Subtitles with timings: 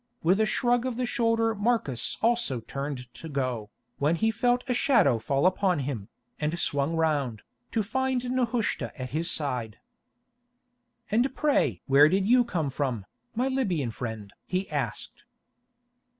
[0.23, 3.69] With a shrug of the shoulder Marcus also turned to go,
[3.99, 9.11] when he felt a shadow fall upon him, and swung round, to find Nehushta at
[9.11, 9.77] his side.
[11.11, 15.23] "And pray where did you come from, my Libyan friend?" he asked.